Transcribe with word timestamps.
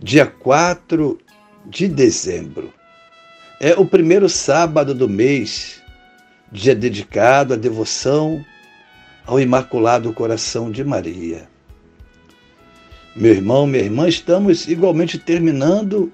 dia 0.00 0.26
4 0.26 1.18
de 1.64 1.88
dezembro. 1.88 2.72
É 3.58 3.74
o 3.74 3.86
primeiro 3.86 4.28
sábado 4.28 4.94
do 4.94 5.08
mês, 5.08 5.82
dia 6.52 6.74
dedicado 6.74 7.54
à 7.54 7.56
devoção 7.56 8.44
ao 9.24 9.40
Imaculado 9.40 10.12
Coração 10.12 10.70
de 10.70 10.84
Maria. 10.84 11.48
Meu 13.14 13.32
irmão, 13.32 13.66
minha 13.66 13.82
irmã, 13.82 14.06
estamos 14.06 14.68
igualmente 14.68 15.18
terminando 15.18 16.12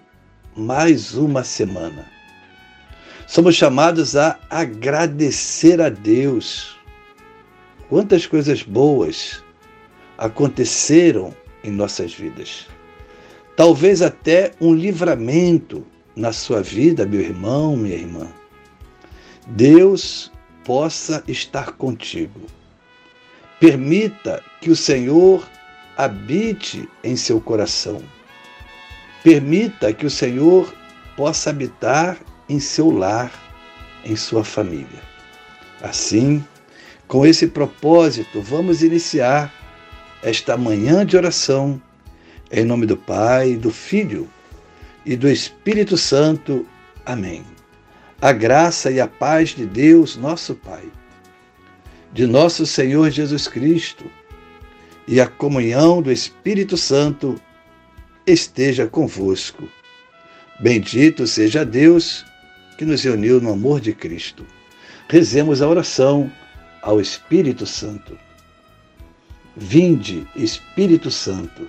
mais 0.56 1.14
uma 1.14 1.42
semana. 1.42 2.06
Somos 3.26 3.56
chamados 3.56 4.14
a 4.14 4.38
agradecer 4.48 5.80
a 5.80 5.88
Deus. 5.88 6.76
Quantas 7.88 8.26
coisas 8.26 8.62
boas 8.62 9.42
aconteceram 10.16 11.34
em 11.64 11.70
nossas 11.70 12.14
vidas 12.14 12.71
talvez 13.62 14.02
até 14.02 14.50
um 14.60 14.74
livramento 14.74 15.86
na 16.16 16.32
sua 16.32 16.60
vida, 16.60 17.06
meu 17.06 17.20
irmão, 17.20 17.76
minha 17.76 17.94
irmã. 17.94 18.26
Deus 19.46 20.32
possa 20.64 21.22
estar 21.28 21.70
contigo. 21.74 22.40
Permita 23.60 24.42
que 24.60 24.68
o 24.68 24.74
Senhor 24.74 25.48
habite 25.96 26.88
em 27.04 27.14
seu 27.14 27.40
coração. 27.40 28.02
Permita 29.22 29.92
que 29.92 30.06
o 30.06 30.10
Senhor 30.10 30.74
possa 31.16 31.50
habitar 31.50 32.18
em 32.48 32.58
seu 32.58 32.90
lar, 32.90 33.30
em 34.04 34.16
sua 34.16 34.42
família. 34.42 35.02
Assim, 35.80 36.44
com 37.06 37.24
esse 37.24 37.46
propósito, 37.46 38.42
vamos 38.42 38.82
iniciar 38.82 39.54
esta 40.20 40.56
manhã 40.56 41.06
de 41.06 41.16
oração 41.16 41.80
em 42.52 42.64
nome 42.66 42.84
do 42.84 42.98
Pai, 42.98 43.56
do 43.56 43.70
Filho 43.70 44.28
e 45.06 45.16
do 45.16 45.28
Espírito 45.28 45.96
Santo. 45.96 46.66
Amém. 47.06 47.42
A 48.20 48.30
graça 48.30 48.90
e 48.90 49.00
a 49.00 49.08
paz 49.08 49.50
de 49.50 49.64
Deus, 49.64 50.16
nosso 50.16 50.54
Pai, 50.54 50.84
de 52.12 52.26
nosso 52.26 52.66
Senhor 52.66 53.10
Jesus 53.10 53.48
Cristo 53.48 54.04
e 55.08 55.18
a 55.18 55.26
comunhão 55.26 56.02
do 56.02 56.12
Espírito 56.12 56.76
Santo 56.76 57.40
esteja 58.26 58.86
convosco. 58.86 59.66
Bendito 60.60 61.26
seja 61.26 61.64
Deus 61.64 62.24
que 62.76 62.84
nos 62.84 63.02
uniu 63.06 63.40
no 63.40 63.50
amor 63.50 63.80
de 63.80 63.94
Cristo. 63.94 64.46
Rezemos 65.08 65.62
a 65.62 65.68
oração 65.68 66.30
ao 66.82 67.00
Espírito 67.00 67.66
Santo. 67.66 68.16
Vinde, 69.56 70.26
Espírito 70.36 71.10
Santo 71.10 71.68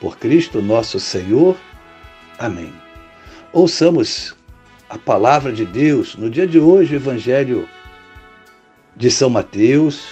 por 0.00 0.18
Cristo 0.18 0.62
nosso 0.62 1.00
Senhor. 1.00 1.56
Amém. 2.38 2.72
Ouçamos 3.52 4.36
a 4.88 4.96
palavra 4.98 5.52
de 5.52 5.64
Deus 5.64 6.16
no 6.16 6.30
dia 6.30 6.46
de 6.46 6.58
hoje, 6.58 6.94
o 6.94 6.96
Evangelho 6.96 7.68
de 8.96 9.10
São 9.10 9.30
Mateus, 9.30 10.06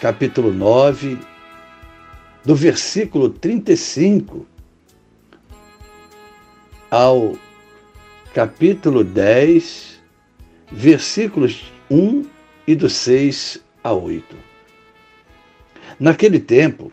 capítulo 0.00 0.52
9, 0.52 1.18
do 2.44 2.54
versículo 2.54 3.28
35 3.30 4.46
ao 6.90 7.36
capítulo 8.32 9.02
10, 9.02 10.00
versículos 10.70 11.72
1 11.90 12.24
e 12.66 12.74
do 12.74 12.88
6 12.88 13.62
a 13.82 13.92
8. 13.92 14.36
Naquele 15.98 16.38
tempo, 16.38 16.92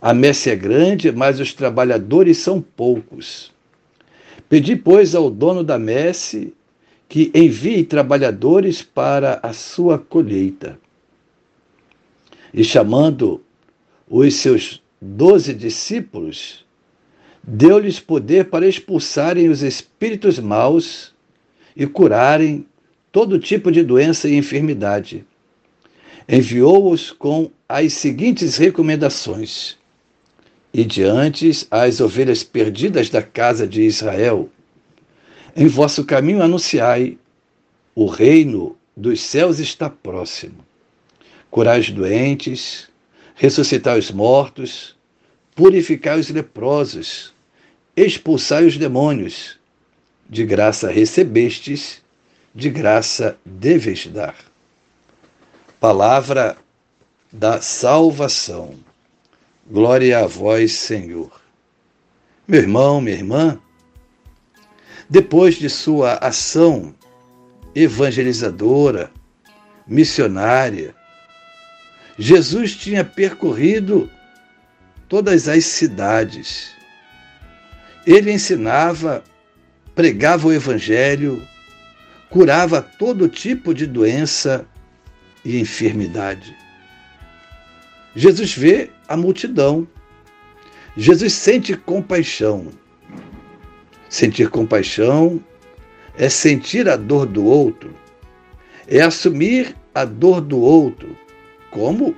a 0.00 0.14
messe 0.14 0.50
é 0.50 0.56
grande, 0.56 1.10
mas 1.10 1.40
os 1.40 1.52
trabalhadores 1.52 2.38
são 2.38 2.60
poucos. 2.60 3.52
Pedi, 4.48 4.76
pois, 4.76 5.14
ao 5.14 5.28
dono 5.28 5.64
da 5.64 5.78
messe 5.78 6.54
que 7.08 7.30
envie 7.34 7.84
trabalhadores 7.84 8.82
para 8.82 9.40
a 9.42 9.52
sua 9.52 9.98
colheita. 9.98 10.78
E 12.52 12.62
chamando 12.62 13.42
os 14.08 14.34
seus 14.34 14.82
doze 15.00 15.54
discípulos, 15.54 16.64
deu-lhes 17.42 17.98
poder 17.98 18.46
para 18.46 18.68
expulsarem 18.68 19.48
os 19.48 19.62
espíritos 19.62 20.38
maus 20.38 21.14
e 21.74 21.86
curarem 21.86 22.66
todo 23.10 23.38
tipo 23.38 23.72
de 23.72 23.82
doença 23.82 24.28
e 24.28 24.36
enfermidade. 24.36 25.24
Enviou-os 26.28 27.10
com 27.10 27.50
as 27.68 27.94
seguintes 27.94 28.56
recomendações: 28.56 29.78
e 30.78 30.84
diante 30.84 31.66
as 31.72 32.00
ovelhas 32.00 32.44
perdidas 32.44 33.10
da 33.10 33.20
casa 33.20 33.66
de 33.66 33.82
Israel. 33.82 34.48
Em 35.56 35.66
vosso 35.66 36.04
caminho 36.04 36.40
anunciai: 36.40 37.18
o 37.96 38.06
reino 38.06 38.76
dos 38.96 39.20
céus 39.20 39.58
está 39.58 39.90
próximo. 39.90 40.64
Curai 41.50 41.80
os 41.80 41.90
doentes, 41.90 42.88
ressuscitai 43.34 43.98
os 43.98 44.12
mortos, 44.12 44.94
purificai 45.52 46.20
os 46.20 46.30
leprosos, 46.30 47.34
expulsai 47.96 48.64
os 48.64 48.78
demônios. 48.78 49.58
De 50.30 50.44
graça 50.44 50.88
recebestes, 50.92 52.00
de 52.54 52.70
graça 52.70 53.36
deveis 53.44 54.06
dar. 54.06 54.36
Palavra 55.80 56.56
da 57.32 57.60
salvação. 57.60 58.87
Glória 59.70 60.20
a 60.20 60.26
vós, 60.26 60.72
Senhor. 60.72 61.30
Meu 62.46 62.62
irmão, 62.62 63.02
minha 63.02 63.14
irmã, 63.14 63.60
depois 65.10 65.56
de 65.56 65.68
sua 65.68 66.14
ação 66.14 66.94
evangelizadora, 67.74 69.10
missionária, 69.86 70.94
Jesus 72.18 72.74
tinha 72.76 73.04
percorrido 73.04 74.10
todas 75.06 75.48
as 75.48 75.66
cidades. 75.66 76.70
Ele 78.06 78.32
ensinava, 78.32 79.22
pregava 79.94 80.48
o 80.48 80.52
Evangelho, 80.52 81.46
curava 82.30 82.80
todo 82.80 83.28
tipo 83.28 83.74
de 83.74 83.86
doença 83.86 84.64
e 85.44 85.60
enfermidade. 85.60 86.56
Jesus 88.18 88.52
vê 88.52 88.90
a 89.06 89.16
multidão. 89.16 89.86
Jesus 90.96 91.34
sente 91.34 91.76
compaixão. 91.76 92.66
Sentir 94.08 94.50
compaixão 94.50 95.40
é 96.16 96.28
sentir 96.28 96.88
a 96.88 96.96
dor 96.96 97.26
do 97.26 97.44
outro, 97.44 97.94
é 98.88 99.00
assumir 99.00 99.76
a 99.94 100.04
dor 100.04 100.40
do 100.40 100.58
outro 100.58 101.16
como 101.70 102.16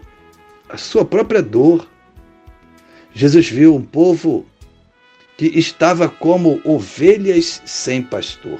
a 0.70 0.78
sua 0.78 1.04
própria 1.04 1.42
dor. 1.42 1.86
Jesus 3.12 3.50
viu 3.50 3.76
um 3.76 3.82
povo 3.82 4.46
que 5.36 5.48
estava 5.48 6.08
como 6.08 6.62
ovelhas 6.64 7.60
sem 7.66 8.02
pastor. 8.02 8.58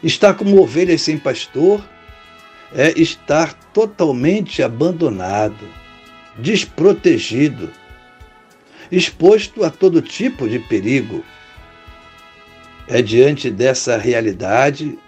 Estar 0.00 0.34
como 0.34 0.62
ovelhas 0.62 1.02
sem 1.02 1.18
pastor 1.18 1.82
é 2.74 2.98
estar 2.98 3.54
totalmente 3.72 4.62
abandonado, 4.62 5.68
desprotegido, 6.38 7.70
exposto 8.90 9.64
a 9.64 9.70
todo 9.70 10.00
tipo 10.00 10.48
de 10.48 10.58
perigo. 10.58 11.24
É 12.88 13.00
diante 13.00 13.50
dessa 13.50 13.96
realidade 13.96 14.98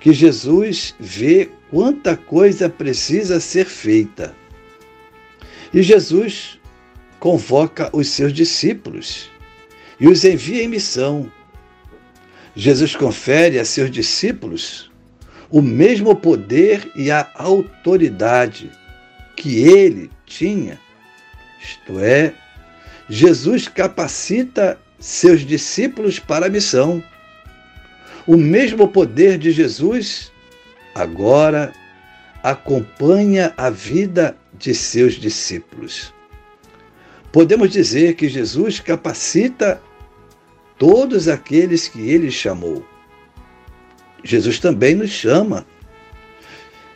que 0.00 0.12
Jesus 0.12 0.94
vê 0.98 1.50
quanta 1.70 2.16
coisa 2.16 2.68
precisa 2.68 3.40
ser 3.40 3.66
feita. 3.66 4.34
E 5.72 5.82
Jesus 5.82 6.58
convoca 7.18 7.90
os 7.92 8.08
seus 8.08 8.32
discípulos 8.32 9.28
e 10.00 10.08
os 10.08 10.24
envia 10.24 10.62
em 10.62 10.68
missão. 10.68 11.30
Jesus 12.54 12.96
confere 12.96 13.58
a 13.58 13.64
seus 13.64 13.90
discípulos 13.90 14.87
o 15.50 15.62
mesmo 15.62 16.14
poder 16.14 16.90
e 16.94 17.10
a 17.10 17.30
autoridade 17.34 18.70
que 19.36 19.62
ele 19.62 20.10
tinha. 20.26 20.78
Isto 21.60 21.98
é, 22.00 22.34
Jesus 23.08 23.68
capacita 23.68 24.78
seus 24.98 25.40
discípulos 25.40 26.18
para 26.18 26.46
a 26.46 26.50
missão. 26.50 27.02
O 28.26 28.36
mesmo 28.36 28.88
poder 28.88 29.38
de 29.38 29.50
Jesus 29.50 30.30
agora 30.94 31.72
acompanha 32.42 33.54
a 33.56 33.70
vida 33.70 34.36
de 34.58 34.74
seus 34.74 35.14
discípulos. 35.14 36.12
Podemos 37.32 37.70
dizer 37.70 38.14
que 38.14 38.28
Jesus 38.28 38.80
capacita 38.80 39.80
todos 40.78 41.28
aqueles 41.28 41.88
que 41.88 42.08
ele 42.08 42.30
chamou. 42.30 42.84
Jesus 44.22 44.58
também 44.58 44.94
nos 44.94 45.10
chama. 45.10 45.66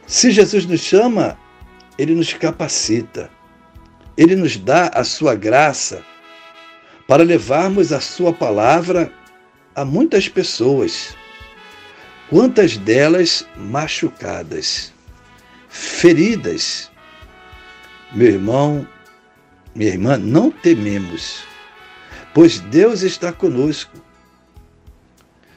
Se 0.07 0.31
Jesus 0.31 0.67
nos 0.67 0.81
chama, 0.81 1.39
ele 1.99 2.15
nos 2.15 2.33
capacita. 2.33 3.31
Ele 4.17 4.37
nos 4.37 4.57
dá 4.57 4.89
a 4.89 5.05
sua 5.05 5.35
graça 5.35 6.05
para 7.07 7.23
levarmos 7.23 7.93
a 7.93 8.01
sua 8.01 8.33
palavra 8.33 9.13
a 9.75 9.85
muitas 9.85 10.29
pessoas. 10.29 11.17
Quantas 12.29 12.77
delas 12.77 13.47
machucadas, 13.57 14.93
feridas. 15.69 16.91
Meu 18.15 18.29
irmão, 18.29 18.87
minha 19.75 19.91
irmã, 19.91 20.19
não 20.19 20.51
tememos, 20.51 21.43
pois 22.35 22.61
Deus 22.61 23.03
está 23.03 23.33
conosco. 23.33 23.97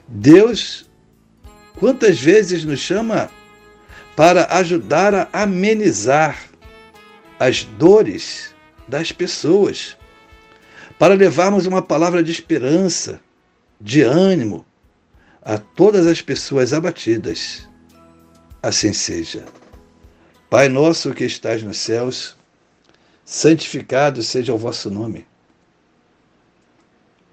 Deus, 0.07 0.89
quantas 1.75 2.19
vezes 2.19 2.63
nos 2.63 2.79
chama 2.79 3.29
para 4.15 4.45
ajudar 4.57 5.13
a 5.13 5.43
amenizar 5.43 6.49
as 7.39 7.63
dores 7.63 8.53
das 8.87 9.11
pessoas, 9.11 9.97
para 10.97 11.13
levarmos 11.13 11.65
uma 11.65 11.81
palavra 11.81 12.23
de 12.23 12.31
esperança, 12.31 13.19
de 13.79 14.01
ânimo 14.01 14.65
a 15.41 15.57
todas 15.57 16.07
as 16.07 16.21
pessoas 16.21 16.71
abatidas. 16.71 17.67
Assim 18.63 18.93
seja. 18.93 19.45
Pai 20.49 20.69
nosso 20.69 21.13
que 21.13 21.25
estás 21.25 21.61
nos 21.61 21.77
céus, 21.77 22.35
santificado 23.25 24.23
seja 24.23 24.53
o 24.53 24.57
vosso 24.57 24.89
nome. 24.89 25.27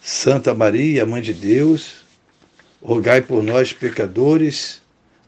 Santa 0.00 0.54
Maria, 0.54 1.04
Mãe 1.04 1.20
de 1.20 1.32
Deus, 1.32 2.04
rogai 2.82 3.20
por 3.20 3.42
nós, 3.42 3.72
pecadores, 3.72 4.80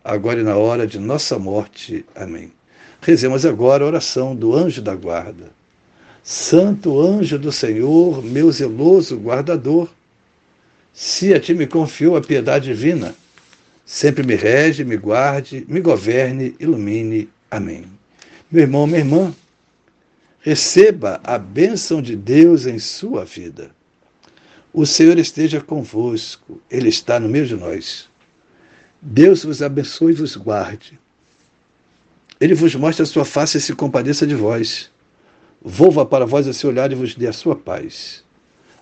agora 0.05 0.41
e 0.41 0.44
na 0.44 0.56
hora 0.56 0.87
de 0.87 0.99
nossa 0.99 1.38
morte. 1.38 2.05
Amém. 2.15 2.53
Rezemos 3.00 3.44
agora 3.44 3.85
a 3.85 3.87
oração 3.87 4.35
do 4.35 4.55
anjo 4.55 4.81
da 4.81 4.94
guarda. 4.94 5.50
Santo 6.23 7.00
anjo 7.00 7.38
do 7.38 7.50
Senhor, 7.50 8.23
meu 8.23 8.50
zeloso 8.53 9.17
guardador, 9.17 9.88
se 10.93 11.32
a 11.32 11.41
ti 11.41 11.55
me 11.55 11.67
confiou 11.67 12.17
a 12.17 12.20
piedade 12.20 12.67
divina, 12.67 13.15
sempre 13.87 14.26
me 14.26 14.35
rege, 14.35 14.85
me 14.85 14.97
guarde, 14.97 15.65
me 15.69 15.81
governe, 15.81 16.55
ilumine. 16.59 17.29
Amém. 17.50 17.85
Meu 18.50 18.62
irmão, 18.62 18.87
minha 18.87 18.99
irmã, 18.99 19.35
Receba 20.41 21.20
a 21.25 21.37
bênção 21.37 22.00
de 22.00 22.17
Deus 22.17 22.65
em 22.65 22.79
sua 22.79 23.25
vida. 23.25 23.70
O 24.73 24.85
Senhor 24.85 25.19
esteja 25.19 25.61
convosco, 25.61 26.61
Ele 26.70 26.88
está 26.88 27.19
no 27.19 27.29
meio 27.29 27.47
de 27.47 27.55
nós. 27.55 28.09
Deus 29.00 29.44
vos 29.44 29.62
abençoe 29.62 30.12
e 30.12 30.17
vos 30.17 30.37
guarde. 30.37 30.99
Ele 32.41 32.55
vos 32.55 32.75
mostre 32.75 33.03
a 33.03 33.06
sua 33.06 33.25
face 33.25 33.59
e 33.59 33.61
se 33.61 33.75
compadeça 33.75 34.26
de 34.26 34.35
vós. 34.35 34.91
Volva 35.61 36.06
para 36.06 36.26
vós 36.26 36.47
o 36.47 36.55
seu 36.55 36.70
olhar 36.70 36.93
e 36.93 36.94
vos 36.94 37.15
dê 37.15 37.26
a 37.26 37.32
sua 37.32 37.56
paz. 37.56 38.23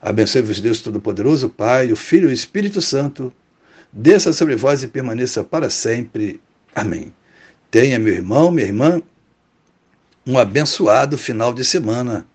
Abençoe-vos 0.00 0.60
Deus 0.60 0.80
Todo-Poderoso, 0.80 1.48
Pai, 1.48 1.90
o 1.90 1.96
Filho 1.96 2.28
e 2.28 2.32
o 2.32 2.34
Espírito 2.34 2.82
Santo. 2.82 3.32
Desça 3.92 4.32
sobre 4.32 4.56
vós 4.56 4.82
e 4.82 4.88
permaneça 4.88 5.42
para 5.42 5.70
sempre. 5.70 6.40
Amém. 6.74 7.14
Tenha, 7.70 7.98
meu 7.98 8.12
irmão, 8.12 8.50
minha 8.50 8.66
irmã, 8.66 9.02
um 10.26 10.38
abençoado 10.38 11.16
final 11.16 11.52
de 11.52 11.64
semana. 11.64 12.26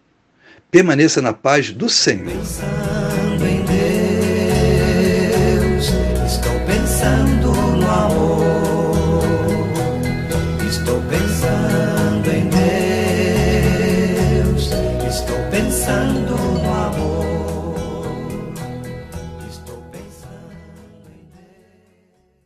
Permaneça 0.72 1.22
na 1.22 1.34
paz 1.34 1.72
do 1.72 1.88
Senhor. 1.90 2.32